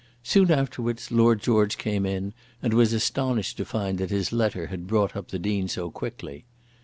Soon 0.23 0.49
afterwards 0.49 1.11
Lord 1.11 1.43
George 1.43 1.77
came 1.77 2.07
in 2.07 2.33
and 2.59 2.73
was 2.73 2.91
astonished 2.91 3.55
to 3.57 3.65
find 3.65 3.99
that 3.99 4.09
his 4.09 4.31
letter 4.33 4.65
had 4.65 4.87
brought 4.87 5.15
up 5.15 5.27
the 5.27 5.37
Dean 5.37 5.67
so 5.67 5.91
quickly. 5.91 6.43